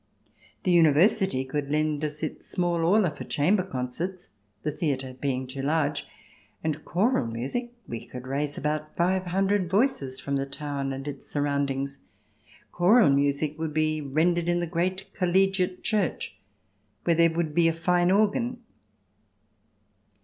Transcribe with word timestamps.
The 0.63 0.71
University 0.71 1.47
would 1.53 1.69
lend 1.69 2.03
us 2.03 2.23
its 2.23 2.47
small 2.47 2.83
Aula 2.83 3.15
for 3.15 3.23
chamber 3.23 3.61
concerts, 3.61 4.29
the 4.63 4.71
theatre 4.71 5.13
being 5.13 5.45
too 5.45 5.61
large; 5.61 6.07
and 6.63 6.83
choral 6.83 7.27
music— 7.27 7.71
we 7.87 8.07
could 8.07 8.25
raise 8.25 8.57
about 8.57 8.97
five 8.97 9.27
hundred 9.27 9.69
voices 9.69 10.19
from 10.19 10.37
the 10.37 10.47
town 10.47 10.91
and 10.91 11.07
its 11.07 11.27
surroundings— 11.27 11.99
choral 12.71 13.11
music 13.11 13.59
would 13.59 13.75
be 13.75 14.01
ren 14.01 14.33
dered 14.33 14.47
in 14.47 14.59
the 14.59 14.65
great 14.65 15.13
collegiate 15.13 15.83
church, 15.83 16.35
where 17.03 17.15
there 17.15 17.29
would 17.29 17.53
be 17.53 17.67
a 17.67 17.71
fine 17.73 18.09
organ. 18.09 18.59